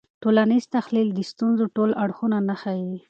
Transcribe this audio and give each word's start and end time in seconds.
ټولنیز 0.23 0.63
تحلیل 0.75 1.09
د 1.13 1.19
ستونزو 1.31 1.65
ټول 1.75 1.89
اړخونه 2.03 2.37
نه 2.49 2.55
ښيي. 2.61 2.93